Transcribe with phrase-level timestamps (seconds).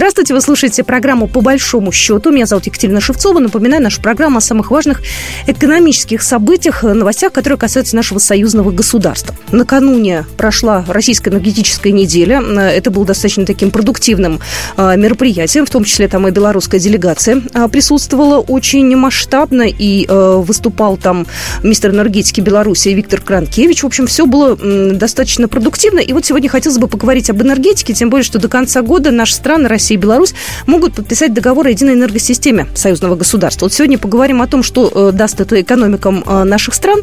[0.00, 2.30] Здравствуйте, вы слушаете программу «По большому счету».
[2.30, 3.38] Меня зовут Екатерина Шевцова.
[3.38, 5.02] Напоминаю, наша программа о самых важных
[5.46, 9.36] экономических событиях, новостях, которые касаются нашего союзного государства.
[9.52, 12.40] Накануне прошла российская энергетическая неделя.
[12.40, 14.40] Это было достаточно таким продуктивным
[14.78, 21.26] а, мероприятием, в том числе там и белорусская делегация присутствовала очень масштабно, и выступал там
[21.62, 23.82] мистер энергетики Беларуси Виктор Кранкевич.
[23.82, 25.98] В общем, все было достаточно продуктивно.
[25.98, 29.34] И вот сегодня хотелось бы поговорить об энергетике, тем более, что до конца года наши
[29.34, 30.34] страны, Россия и Беларусь,
[30.66, 33.66] могут подписать договор о единой энергосистеме союзного государства.
[33.66, 37.00] Вот сегодня поговорим о том, что э, даст это экономикам э, наших стран.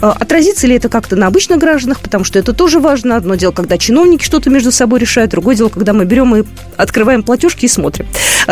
[0.00, 3.16] Э, отразится ли это как-то на обычных гражданах, потому что это тоже важно.
[3.16, 6.44] Одно дело, когда чиновники что-то между собой решают, другое дело, когда мы берем и
[6.76, 8.06] открываем платежки и смотрим.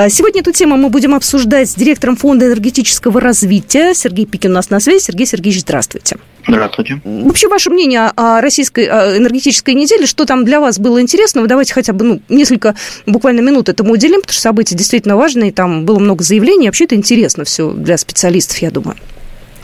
[0.08, 3.94] Сегодня эту тему мы будем обсуждать с директором Фонда энергетического развития.
[3.94, 5.02] Сергей Пикин у нас на связи.
[5.02, 6.16] Сергей Сергеевич, здравствуйте.
[6.48, 7.00] Здравствуйте.
[7.04, 11.46] Вообще, ваше мнение о российской энергетической неделе, что там для вас было интересного?
[11.46, 15.84] Давайте хотя бы ну, несколько буквально минут этому уделим, потому что события действительно важные, там
[15.84, 18.96] было много заявлений, вообще это интересно все для специалистов, я думаю.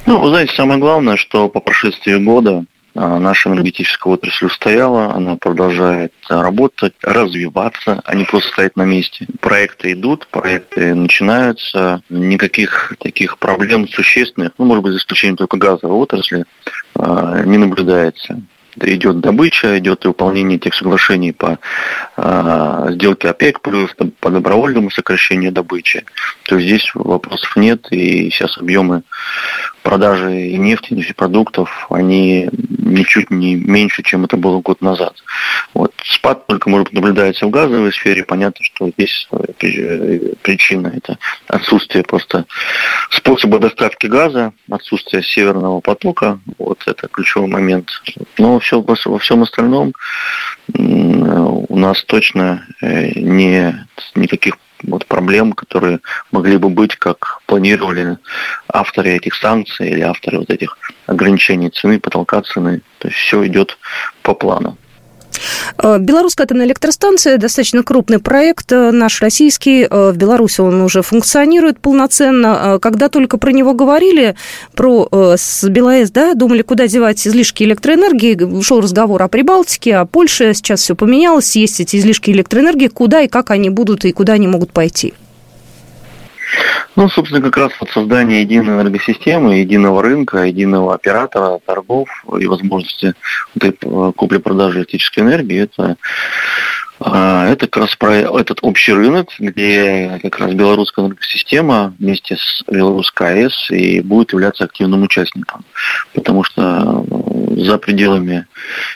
[0.06, 2.64] Ну, вы знаете, самое главное, что по прошествии года
[2.95, 9.27] наша энергетическая отрасль устояла, она продолжает работать, развиваться, а не просто стоять на месте.
[9.41, 15.97] Проекты идут, проекты начинаются, никаких таких проблем существенных, ну, может быть, за исключением только газовой
[15.97, 16.45] отрасли,
[16.95, 18.43] а, не наблюдается
[18.77, 21.59] идет добыча, идет и выполнение тех соглашений по
[22.17, 26.05] э, сделке ОПЕК, плюс по добровольному сокращению добычи.
[26.45, 29.03] То есть здесь вопросов нет, и сейчас объемы
[29.83, 35.14] продажи и нефти, нефтепродуктов, они ничуть не меньше, чем это было год назад.
[35.74, 35.92] Вот.
[36.05, 38.24] Спад только, может быть, наблюдается в газовой сфере.
[38.24, 42.47] Понятно, что здесь э, причина– это отсутствие просто
[43.11, 46.39] способа доставки газа, отсутствие северного потока.
[46.58, 47.91] Вот это ключевой момент.
[48.39, 49.92] Но все, во всем остальном
[50.74, 58.17] у нас точно э, не, никаких вот проблем, которые могли бы быть, как планировали
[58.67, 62.80] авторы этих санкций или авторы вот этих ограничений цены, потолка цены.
[62.98, 63.77] То есть все идет
[64.23, 64.79] по плану.
[65.77, 69.83] Э, Белорусская атомная электростанция достаточно крупный проект, э, наш российский.
[69.83, 72.79] Э, в Беларуси он уже функционирует полноценно.
[72.80, 74.34] Когда только про него говорили,
[74.74, 80.55] про с БелАЭС, да, думали, куда девать излишки электроэнергии, шел разговор о Прибалтике, о Польше,
[80.55, 84.48] сейчас все поменялось, есть эти излишки электроэнергии, куда и как они будут и куда они
[84.48, 85.13] могут пойти.
[86.96, 92.08] Ну, собственно, как раз вот создание единой энергосистемы, единого рынка, единого оператора, торгов
[92.39, 93.14] и возможности
[93.61, 93.73] э,
[94.14, 95.96] купли-продажи электрической энергии, это
[97.07, 103.45] это как раз про этот общий рынок, где как раз белорусская энергосистема вместе с белорусской
[103.45, 105.64] АЭС и будет являться активным участником.
[106.14, 108.46] Потому что э, за пределами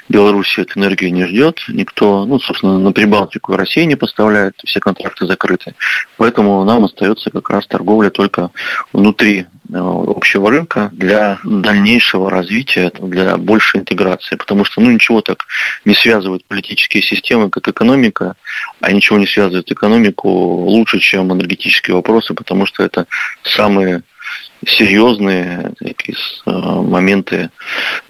[0.09, 2.25] Беларуси эту энергию не ждет никто.
[2.25, 5.75] Ну, собственно, на Прибалтику Россия не поставляет, все контракты закрыты.
[6.17, 8.51] Поэтому нам остается как раз торговля только
[8.93, 14.37] внутри общего рынка для дальнейшего развития, для большей интеграции.
[14.37, 15.45] Потому что ну, ничего так
[15.85, 18.37] не связывает политические системы, как экономика,
[18.81, 23.07] а ничего не связывает экономику лучше, чем энергетические вопросы, потому что это
[23.43, 24.03] самые
[24.65, 26.17] серьезные такие,
[26.47, 27.51] э, моменты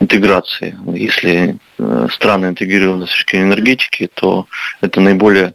[0.01, 0.77] интеграции.
[0.95, 4.47] Если э, страны интегрированы с точки энергетики, то
[4.81, 5.55] это наиболее,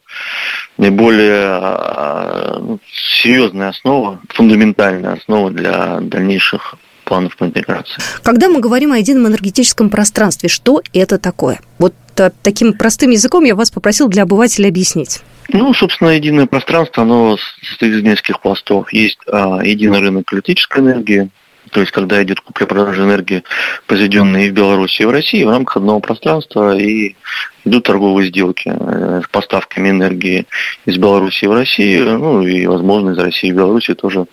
[0.78, 2.78] наиболее а,
[3.22, 8.02] серьезная основа, фундаментальная основа для дальнейших планов по интеграции.
[8.24, 11.60] Когда мы говорим о едином энергетическом пространстве, что это такое?
[11.78, 15.22] Вот э, таким простым языком я вас попросил для обывателя объяснить.
[15.50, 18.94] Ну, собственно, единое пространство, оно состоит из нескольких пластов.
[18.94, 21.30] Есть а, единый рынок электрической энергии,
[21.72, 23.44] то есть когда идет купля-продажа энергии,
[23.88, 27.16] произведенной в Беларуси, и в России, в рамках одного пространства, и
[27.66, 30.46] идут торговые сделки э, с поставками энергии
[30.86, 34.28] из Беларуси в Россию, ну и, возможно, из России в Беларуси тоже, в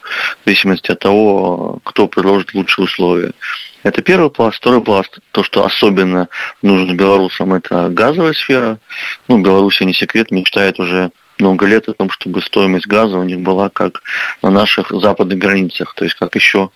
[0.44, 3.32] зависимости от того, кто предложит лучшие условия.
[3.84, 4.56] Это первый пласт.
[4.56, 6.28] Второй пласт, то, что особенно
[6.62, 8.78] нужно белорусам, это газовая сфера.
[9.28, 13.38] Ну, Беларусь, не секрет, мечтает уже много лет о том, чтобы стоимость газа у них
[13.40, 14.02] была как
[14.42, 16.70] на наших западных границах, то есть как еще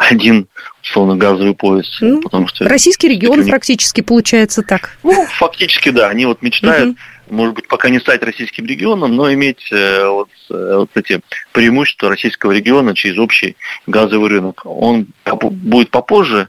[0.00, 0.48] один
[0.82, 1.98] условно газовый пояс.
[2.00, 3.50] Ну, потому что российский регион них...
[3.50, 4.96] практически получается так.
[5.02, 6.08] Ну, фактически, да.
[6.08, 7.34] Они вот мечтают, угу.
[7.36, 11.20] может быть, пока не стать российским регионом, но иметь э, вот, э, вот эти
[11.52, 13.56] преимущества российского региона через общий
[13.86, 14.62] газовый рынок.
[14.64, 16.48] Он будет попозже,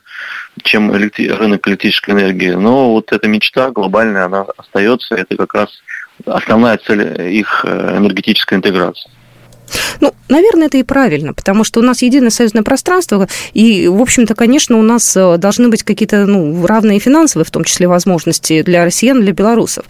[0.63, 1.29] чем электри...
[1.29, 5.15] рынок электрической энергии, но вот эта мечта глобальная, она остается.
[5.15, 5.69] Это как раз
[6.25, 9.11] основная цель их э, энергетической интеграции.
[9.99, 14.33] Ну, Наверное, это и правильно, потому что у нас единое союзное пространство, и, в общем-то,
[14.33, 18.85] конечно, у нас э, должны быть какие-то ну, равные финансовые, в том числе, возможности для
[18.85, 19.83] россиян, для белорусов.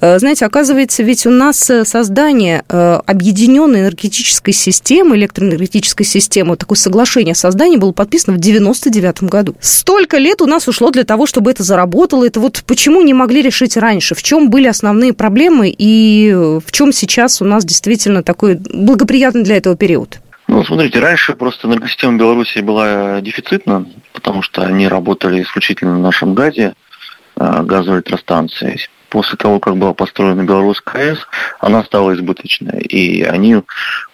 [0.00, 7.34] Э, знаете, оказывается, ведь у нас э, создание объединенной энергетической системы, электроэнергетической системы, такое соглашение
[7.34, 9.56] создания было подписано в 99 году.
[9.60, 12.24] Столько лет у нас ушло для того, чтобы это заработало.
[12.24, 14.14] Это вот почему не могли решить раньше?
[14.14, 19.56] В чем были основные проблемы и в чем сейчас у нас действительно такой благоприятный для
[19.56, 19.87] этого период?
[20.48, 26.34] Ну, смотрите, раньше просто энергосистема Беларуси была дефицитна, потому что они работали исключительно на нашем
[26.34, 26.74] газе,
[27.36, 28.80] а, газовой электростанции.
[29.10, 31.18] После того, как была построена Белорусская АЭС,
[31.60, 32.80] она стала избыточной.
[32.80, 33.62] И они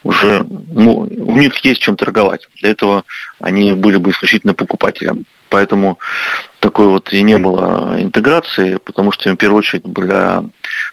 [0.03, 2.49] уже, ну, у них есть чем торговать.
[2.61, 3.05] Для этого
[3.41, 5.27] они были бы исключительно покупателем.
[5.49, 5.99] Поэтому
[6.59, 10.45] такой вот и не было интеграции, потому что в первую очередь для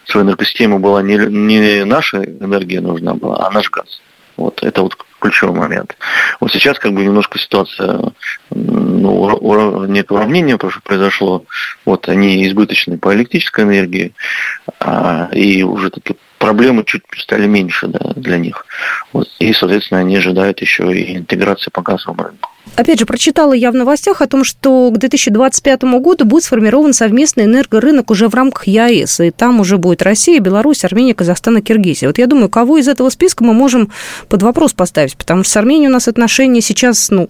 [0.06, 4.00] своей энергосистемы была не, не наша энергия нужна была, а наш газ.
[4.36, 5.96] Вот это вот ключевой момент.
[6.40, 8.12] Вот сейчас как бы немножко ситуация,
[8.50, 11.44] ну, некое уравнение произошло.
[11.84, 14.14] Вот они избыточны по электрической энергии,
[14.80, 18.66] а, и уже такие проблемы чуть стали меньше да, для них.
[19.12, 22.50] Вот, и, соответственно, они ожидают еще и интеграции по газовому рынку.
[22.74, 27.44] Опять же, прочитала я в новостях о том, что к 2025 году будет сформирован совместный
[27.44, 32.08] энергорынок уже в рамках ЕАЭС, и там уже будет Россия, Беларусь, Армения, Казахстан и Киргизия.
[32.08, 33.92] Вот я думаю, кого из этого списка мы можем
[34.28, 37.28] под вопрос поставить, потому что с Арменией у нас отношения сейчас, ну,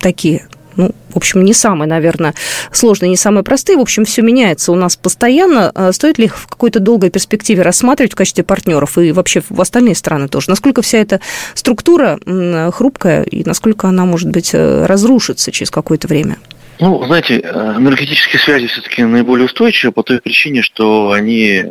[0.00, 2.34] такие ну, в общем, не самые, наверное,
[2.70, 3.78] сложные, не самые простые.
[3.78, 5.70] В общем, все меняется у нас постоянно.
[5.74, 9.60] А стоит ли их в какой-то долгой перспективе рассматривать в качестве партнеров и вообще в
[9.60, 10.50] остальные страны тоже?
[10.50, 11.20] Насколько вся эта
[11.54, 12.18] структура
[12.72, 16.36] хрупкая и насколько она, может быть, э, разрушится через какое-то время?
[16.78, 21.64] Ну, знаете, э, энергетические связи все-таки наиболее устойчивы по той причине, что они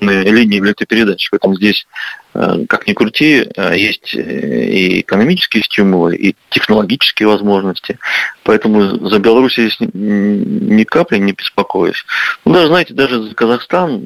[0.00, 1.28] линии электропередач.
[1.30, 1.86] Поэтому здесь
[2.32, 7.98] Э, как ни крути, э, есть э, и экономические стимулы, и технологические возможности.
[8.44, 12.04] Поэтому за Беларусь здесь ни капли не беспокоюсь.
[12.44, 14.04] Ну, даже, знаете, даже за Казахстан,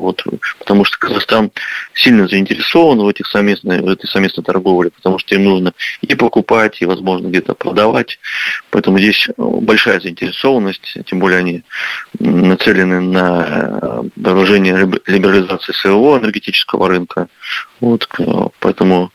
[0.00, 0.24] вот,
[0.58, 1.50] потому что Казахстан
[1.94, 6.80] сильно заинтересован в, этих совместной, в этой совместной торговле, потому что им нужно и покупать,
[6.80, 8.18] и, возможно, где-то продавать.
[8.70, 11.62] Поэтому здесь большая заинтересованность, тем более они
[12.18, 14.76] нацелены на продолжение
[15.06, 17.28] либерализации своего энергетического рынка.
[17.80, 18.08] Вот,
[18.60, 19.12] поэтому,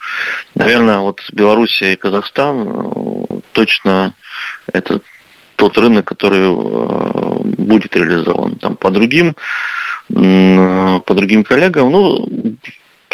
[0.56, 4.14] наверное, вот Белоруссия и Казахстан точно
[4.72, 5.02] это
[5.56, 8.56] тот рынок, который э, будет реализован.
[8.56, 9.36] Там по другим,
[10.08, 12.28] по другим коллегам, ну,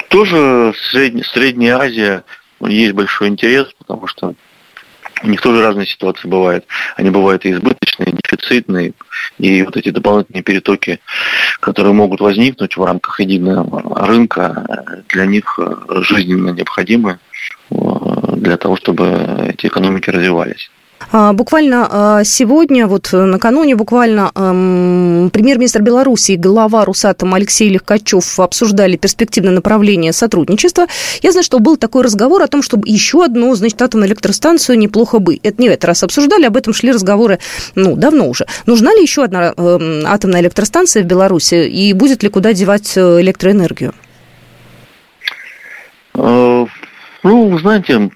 [0.09, 2.23] тоже Средняя, Средняя Азия
[2.59, 4.35] есть большой интерес, потому что
[5.23, 6.65] у них тоже разные ситуации бывают.
[6.95, 8.93] Они бывают и избыточные, и дефицитные,
[9.37, 10.99] и вот эти дополнительные перетоки,
[11.59, 15.59] которые могут возникнуть в рамках единого рынка, для них
[15.89, 17.19] жизненно необходимы
[17.69, 17.75] э,
[18.35, 20.71] для того, чтобы эти экономики развивались.
[21.11, 28.39] А, буквально а, сегодня, вот э, накануне буквально премьер-министр Беларуси и глава Русатом Алексей Легкачев
[28.39, 30.87] обсуждали перспективное направление сотрудничества.
[31.21, 35.19] Я знаю, что был такой разговор о том, чтобы еще одну, значит, атомную электростанцию неплохо
[35.19, 35.39] бы.
[35.41, 37.39] Это не в этот раз обсуждали, об этом шли разговоры,
[37.75, 38.45] ну, давно уже.
[38.65, 39.53] Нужна ли еще одна
[40.05, 43.93] атомная электростанция в Беларуси и будет ли куда девать э, электроэнергию?
[46.13, 46.65] Э,
[47.23, 48.11] ну, знаете,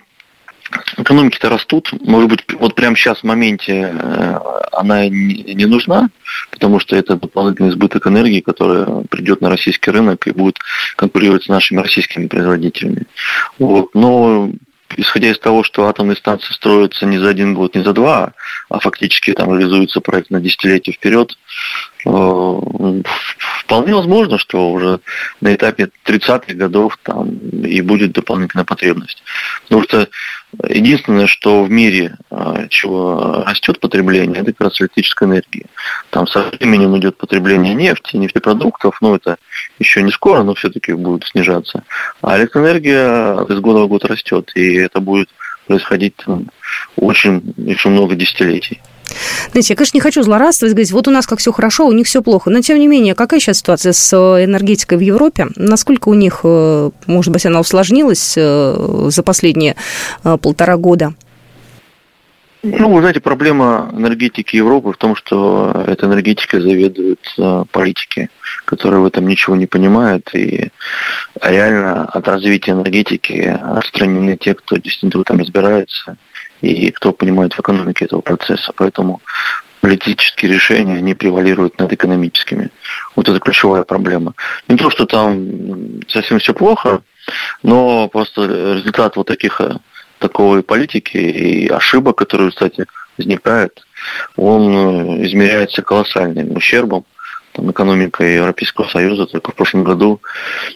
[0.98, 1.92] экономики-то растут.
[2.02, 4.40] Может быть, вот прямо сейчас в моменте э,
[4.72, 6.10] она не нужна,
[6.52, 10.58] потому что это дополнительный избыток энергии, который придет на российский рынок и будет
[10.96, 13.06] конкурировать с нашими российскими производителями.
[13.60, 13.94] Вот.
[13.94, 14.52] Но
[14.98, 18.34] исходя из того, что атомные станции строятся не за один год, не за два,
[18.70, 21.38] а фактически там реализуется проект на десятилетие вперед,
[22.06, 25.00] вполне возможно, что уже
[25.42, 29.24] на этапе 30-х годов там и будет дополнительная потребность.
[29.64, 30.08] Потому что
[30.64, 35.66] Единственное, что в мире а, чего растет потребление, это как раз электрическая энергия.
[36.12, 39.38] Там со временем идет потребление нефти, нефтепродуктов, но это
[39.80, 41.84] еще не скоро, но все-таки будет снижаться.
[42.22, 45.30] А электроэнергия из года в год растет, и это будет
[45.68, 46.50] происходить там,
[46.96, 48.82] очень еще много десятилетий.
[49.52, 52.08] Знаете, я, конечно, не хочу злорадствовать, говорить, вот у нас как все хорошо, у них
[52.08, 52.50] все плохо.
[52.50, 55.48] Но, тем не менее, какая сейчас ситуация с э, энергетикой в Европе?
[55.56, 59.76] Насколько у них, э, может быть, она усложнилась э, за последние
[60.24, 61.14] полтора года?
[62.68, 67.20] Ну, вы знаете, проблема энергетики Европы в том, что эта энергетика заведуют
[67.70, 68.32] политики,
[68.66, 70.72] которые в этом ничего не понимают, и
[71.44, 76.18] реально от развития энергетики отстранены те, кто действительно в этом разбирается
[76.62, 78.74] и кто понимает в экономике этого процесса.
[78.76, 79.22] Поэтому
[79.82, 82.72] политические решения, они превалируют над экономическими.
[83.16, 84.34] Вот это ключевая проблема.
[84.68, 87.04] Не то, что там совсем все плохо,
[87.64, 88.46] Но просто
[88.76, 89.62] результат вот таких
[90.20, 92.86] такой политики и ошибок, которые, кстати,
[93.18, 93.86] возникают,
[94.36, 97.06] он измеряется колоссальным ущербом
[97.56, 100.22] там, экономика Европейского Союза только в прошлом году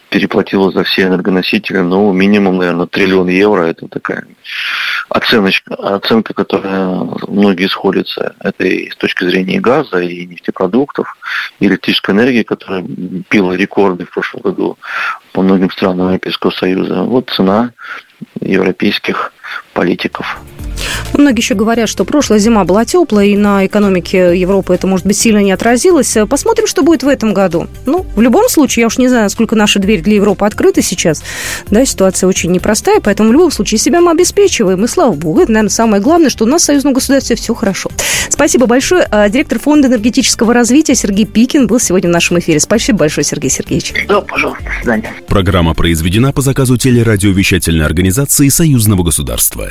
[0.08, 3.64] переплатила за все энергоносители, ну, минимум, наверное, триллион евро.
[3.64, 4.24] Это такая
[5.10, 8.34] оценочка, оценка, которая многие сходятся.
[8.40, 11.14] Это и с точки зрения газа, и нефтепродуктов,
[11.58, 14.78] и электрической энергии, которая била рекорды в прошлом году
[15.32, 17.02] по многим странам Европейского Союза.
[17.02, 17.72] Вот цена
[18.50, 19.32] европейских
[19.72, 20.38] политиков.
[21.14, 25.16] Многие еще говорят, что прошлая зима была теплая, и на экономике Европы это, может быть,
[25.16, 26.16] сильно не отразилось.
[26.28, 27.66] Посмотрим, что будет в этом году.
[27.86, 31.22] Ну, в любом случае, я уж не знаю, насколько наши двери для Европы открыты сейчас.
[31.68, 34.84] Да, ситуация очень непростая, поэтому в любом случае себя мы обеспечиваем.
[34.84, 37.90] И слава богу, это, наверное, самое главное, что у нас в союзном государстве все хорошо.
[38.28, 39.06] Спасибо большое.
[39.10, 42.60] А, директор Фонда энергетического развития Сергей Пикин был сегодня в нашем эфире.
[42.60, 43.92] Спасибо большое, Сергей Сергеевич.
[44.08, 44.64] Да, пожалуйста.
[44.64, 45.12] До свидания.
[45.26, 49.70] Программа произведена по заказу телерадиовещательной организации Союзного государства.